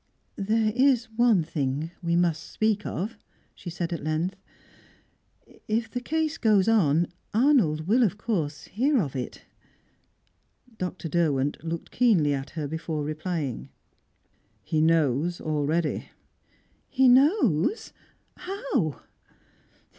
[0.39, 3.19] "There is one thing we must speak of,"
[3.53, 4.35] she said at length
[5.67, 9.43] "If the case goes on, Arnold will of course hear of it."
[10.79, 11.07] Dr.
[11.07, 13.69] Derwent looked keenly at her before replying.
[14.63, 16.09] "He knows already."
[16.89, 17.93] "He knows?
[18.37, 19.01] How?"